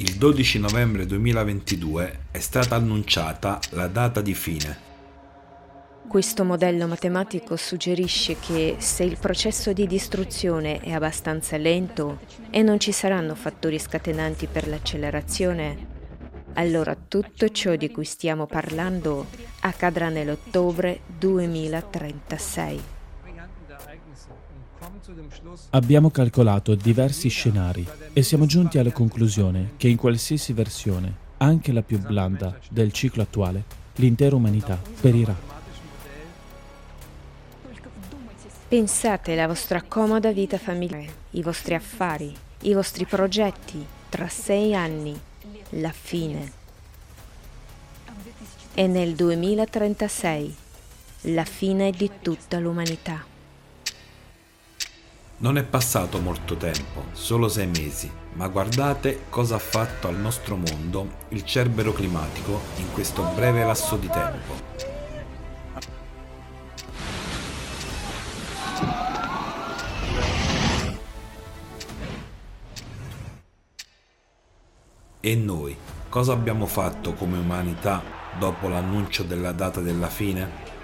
Il 0.00 0.14
12 0.14 0.60
novembre 0.60 1.06
2022 1.06 2.26
è 2.30 2.38
stata 2.38 2.76
annunciata 2.76 3.58
la 3.70 3.88
data 3.88 4.20
di 4.20 4.32
fine. 4.32 4.78
Questo 6.06 6.44
modello 6.44 6.86
matematico 6.86 7.56
suggerisce 7.56 8.36
che 8.38 8.76
se 8.78 9.02
il 9.02 9.18
processo 9.18 9.72
di 9.72 9.88
distruzione 9.88 10.78
è 10.78 10.92
abbastanza 10.92 11.56
lento 11.56 12.20
e 12.50 12.62
non 12.62 12.78
ci 12.78 12.92
saranno 12.92 13.34
fattori 13.34 13.76
scatenanti 13.76 14.46
per 14.46 14.68
l'accelerazione, 14.68 15.86
allora 16.52 16.94
tutto 16.94 17.48
ciò 17.48 17.74
di 17.74 17.90
cui 17.90 18.04
stiamo 18.04 18.46
parlando 18.46 19.26
accadrà 19.62 20.10
nell'ottobre 20.10 21.00
2036. 21.18 22.82
Abbiamo 25.70 26.10
calcolato 26.10 26.74
diversi 26.74 27.28
scenari 27.28 27.86
e 28.12 28.22
siamo 28.22 28.46
giunti 28.46 28.78
alla 28.78 28.92
conclusione 28.92 29.72
che 29.76 29.88
in 29.88 29.96
qualsiasi 29.96 30.52
versione, 30.52 31.26
anche 31.38 31.72
la 31.72 31.82
più 31.82 31.98
blanda, 31.98 32.58
del 32.70 32.92
ciclo 32.92 33.22
attuale, 33.22 33.64
l'intera 33.96 34.36
umanità 34.36 34.80
perirà. 35.00 35.34
Pensate 38.68 39.32
alla 39.32 39.46
vostra 39.46 39.82
comoda 39.82 40.30
vita 40.30 40.58
familiare, 40.58 41.12
i 41.30 41.42
vostri 41.42 41.74
affari, 41.74 42.34
i 42.62 42.74
vostri 42.74 43.06
progetti 43.06 43.84
tra 44.08 44.28
sei 44.28 44.74
anni, 44.74 45.18
la 45.70 45.92
fine. 45.92 46.52
E 48.74 48.86
nel 48.86 49.14
2036, 49.14 50.56
la 51.22 51.44
fine 51.44 51.90
di 51.90 52.10
tutta 52.20 52.58
l'umanità. 52.58 53.27
Non 55.40 55.56
è 55.56 55.62
passato 55.62 56.18
molto 56.18 56.56
tempo, 56.56 57.04
solo 57.12 57.46
sei 57.48 57.68
mesi, 57.68 58.10
ma 58.32 58.48
guardate 58.48 59.26
cosa 59.28 59.54
ha 59.54 59.60
fatto 59.60 60.08
al 60.08 60.16
nostro 60.16 60.56
mondo 60.56 61.10
il 61.28 61.44
cerbero 61.44 61.92
climatico 61.92 62.60
in 62.78 62.90
questo 62.92 63.22
breve 63.36 63.62
lasso 63.62 63.96
di 63.96 64.08
tempo. 64.08 64.66
E 75.20 75.36
noi, 75.36 75.76
cosa 76.08 76.32
abbiamo 76.32 76.66
fatto 76.66 77.14
come 77.14 77.38
umanità 77.38 78.02
dopo 78.40 78.66
l'annuncio 78.66 79.22
della 79.22 79.52
data 79.52 79.80
della 79.80 80.08
fine? 80.08 80.77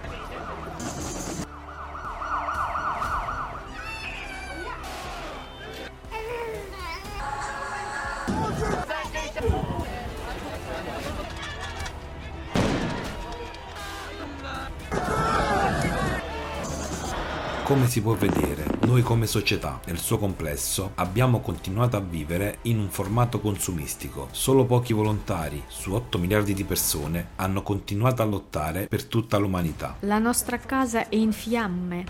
Come 17.65 17.89
si 17.89 18.03
può 18.03 18.13
vedere, 18.13 18.67
noi 18.83 19.01
come 19.01 19.27
società, 19.27 19.81
nel 19.87 19.99
suo 19.99 20.19
complesso, 20.19 20.93
abbiamo 20.97 21.41
continuato 21.41 21.97
a 21.97 22.01
vivere 22.01 22.59
in 22.63 22.79
un 22.79 22.91
formato 22.91 23.41
consumistico. 23.41 24.29
Solo 24.33 24.67
pochi 24.67 24.93
volontari, 24.93 25.63
su 25.67 25.95
8 25.95 26.19
miliardi 26.19 26.53
di 26.53 26.65
persone, 26.65 27.31
hanno 27.37 27.63
continuato 27.63 28.21
a 28.21 28.27
lottare 28.27 28.87
per 28.87 29.05
tutta 29.07 29.39
l'umanità. 29.39 29.97
La 30.01 30.19
nostra 30.19 30.59
casa 30.59 31.09
è 31.09 31.17
in 31.17 31.33
fiamme. 31.33 32.05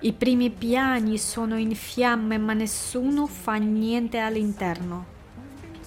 I 0.00 0.12
primi 0.12 0.50
piani 0.50 1.16
sono 1.16 1.56
in 1.56 1.74
fiamme, 1.74 2.36
ma 2.36 2.52
nessuno 2.52 3.26
fa 3.26 3.54
niente 3.54 4.18
all'interno. 4.18 5.15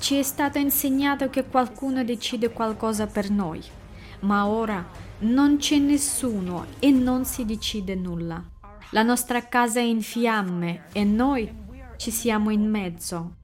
Ci 0.10 0.18
è 0.18 0.24
stato 0.24 0.58
insegnato 0.58 1.30
che 1.30 1.46
qualcuno 1.46 2.04
decide 2.04 2.50
qualcosa 2.50 3.06
per 3.06 3.30
noi, 3.30 3.62
ma 4.22 4.48
ora 4.48 4.84
non 5.20 5.58
c'è 5.58 5.78
nessuno 5.78 6.66
e 6.80 6.90
non 6.90 7.26
si 7.26 7.46
decide 7.46 7.94
nulla. 7.94 8.44
La 8.90 9.03
nostra 9.03 9.48
casa 9.48 9.80
è 9.80 9.84
in 9.84 10.02
fiamme 10.02 10.86
e 10.94 11.03
noi 11.03 11.48
ci 11.98 12.09
siamo 12.09 12.50
in 12.50 12.68
mezzo. 12.68 13.36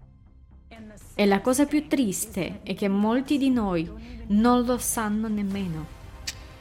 E 1.14 1.26
la 1.28 1.40
cosa 1.42 1.68
più 1.68 1.88
triste 1.88 2.62
è 2.64 2.74
che 2.74 2.88
molti 2.88 3.38
di 3.38 3.52
noi 3.52 3.88
non 4.30 4.66
lo 4.66 4.80
sanno 4.80 5.28
nemmeno. 5.28 5.86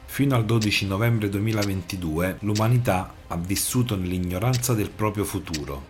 Fino 0.05 0.35
al 0.35 0.45
12 0.45 0.85
novembre 0.85 1.29
2022 1.29 2.37
l'umanità 2.41 3.11
ha 3.25 3.37
vissuto 3.37 3.95
nell'ignoranza 3.95 4.75
del 4.75 4.91
proprio 4.91 5.23
futuro. 5.23 5.83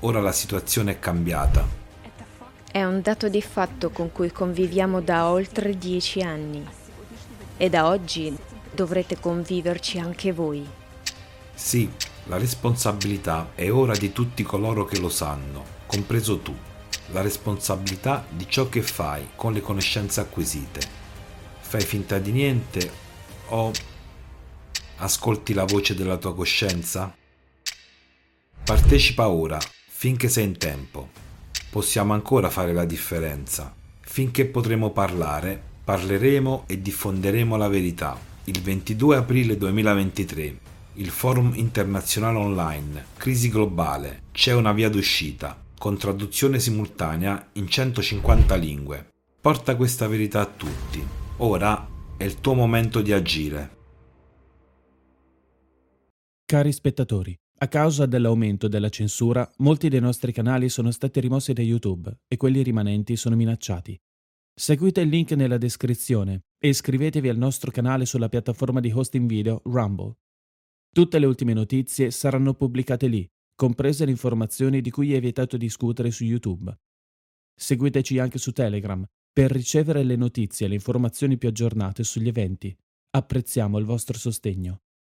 Ora 0.00 0.22
la 0.22 0.32
situazione 0.32 0.92
è 0.92 0.98
cambiata. 0.98 1.79
È 2.72 2.84
un 2.84 3.00
dato 3.02 3.28
di 3.28 3.42
fatto 3.42 3.90
con 3.90 4.12
cui 4.12 4.30
conviviamo 4.30 5.00
da 5.00 5.28
oltre 5.28 5.76
dieci 5.76 6.22
anni 6.22 6.64
e 7.56 7.68
da 7.68 7.88
oggi 7.88 8.32
dovrete 8.72 9.18
conviverci 9.18 9.98
anche 9.98 10.30
voi. 10.30 10.64
Sì, 11.52 11.90
la 12.26 12.38
responsabilità 12.38 13.50
è 13.56 13.72
ora 13.72 13.96
di 13.96 14.12
tutti 14.12 14.44
coloro 14.44 14.84
che 14.84 15.00
lo 15.00 15.08
sanno, 15.08 15.64
compreso 15.86 16.38
tu. 16.38 16.54
La 17.10 17.22
responsabilità 17.22 18.24
di 18.28 18.46
ciò 18.48 18.68
che 18.68 18.82
fai 18.82 19.30
con 19.34 19.52
le 19.52 19.60
conoscenze 19.60 20.20
acquisite. 20.20 20.80
Fai 21.58 21.80
finta 21.80 22.20
di 22.20 22.30
niente 22.30 22.90
o 23.48 23.72
ascolti 24.98 25.54
la 25.54 25.64
voce 25.64 25.96
della 25.96 26.18
tua 26.18 26.36
coscienza? 26.36 27.12
Partecipa 28.62 29.28
ora, 29.28 29.58
finché 29.88 30.28
sei 30.28 30.44
in 30.44 30.56
tempo. 30.56 31.29
Possiamo 31.70 32.12
ancora 32.14 32.50
fare 32.50 32.72
la 32.72 32.84
differenza. 32.84 33.72
Finché 34.00 34.46
potremo 34.46 34.90
parlare, 34.90 35.60
parleremo 35.84 36.64
e 36.66 36.82
diffonderemo 36.82 37.56
la 37.56 37.68
verità. 37.68 38.18
Il 38.44 38.60
22 38.60 39.16
aprile 39.16 39.56
2023 39.56 40.68
il 40.94 41.08
forum 41.08 41.52
internazionale 41.54 42.36
online, 42.36 43.06
crisi 43.16 43.48
globale, 43.48 44.24
c'è 44.32 44.52
una 44.52 44.72
via 44.72 44.90
d'uscita, 44.90 45.58
con 45.78 45.96
traduzione 45.96 46.58
simultanea 46.58 47.50
in 47.52 47.68
150 47.68 48.54
lingue. 48.56 49.08
Porta 49.40 49.76
questa 49.76 50.08
verità 50.08 50.40
a 50.40 50.46
tutti. 50.46 51.02
Ora 51.38 51.88
è 52.16 52.24
il 52.24 52.40
tuo 52.40 52.54
momento 52.54 53.00
di 53.00 53.12
agire. 53.12 53.78
Cari 56.44 56.72
spettatori, 56.72 57.38
a 57.62 57.68
causa 57.68 58.06
dell'aumento 58.06 58.68
della 58.68 58.88
censura, 58.88 59.48
molti 59.58 59.90
dei 59.90 60.00
nostri 60.00 60.32
canali 60.32 60.70
sono 60.70 60.90
stati 60.90 61.20
rimossi 61.20 61.52
da 61.52 61.60
YouTube 61.60 62.20
e 62.26 62.38
quelli 62.38 62.62
rimanenti 62.62 63.16
sono 63.16 63.36
minacciati. 63.36 64.00
Seguite 64.54 65.02
il 65.02 65.10
link 65.10 65.32
nella 65.32 65.58
descrizione 65.58 66.44
e 66.58 66.68
iscrivetevi 66.68 67.28
al 67.28 67.36
nostro 67.36 67.70
canale 67.70 68.06
sulla 68.06 68.30
piattaforma 68.30 68.80
di 68.80 68.90
hosting 68.90 69.28
video 69.28 69.60
Rumble. 69.64 70.16
Tutte 70.90 71.18
le 71.18 71.26
ultime 71.26 71.52
notizie 71.52 72.10
saranno 72.10 72.54
pubblicate 72.54 73.08
lì, 73.08 73.30
comprese 73.54 74.06
le 74.06 74.12
informazioni 74.12 74.80
di 74.80 74.90
cui 74.90 75.12
è 75.12 75.20
vietato 75.20 75.58
discutere 75.58 76.10
su 76.10 76.24
YouTube. 76.24 76.74
Seguiteci 77.54 78.18
anche 78.18 78.38
su 78.38 78.52
Telegram 78.52 79.04
per 79.30 79.50
ricevere 79.50 80.02
le 80.02 80.16
notizie 80.16 80.64
e 80.64 80.68
le 80.70 80.76
informazioni 80.76 81.36
più 81.36 81.50
aggiornate 81.50 82.04
sugli 82.04 82.28
eventi. 82.28 82.74
Apprezziamo 83.10 83.76
il 83.76 83.84
vostro 83.84 84.16
sostegno. 84.16 84.80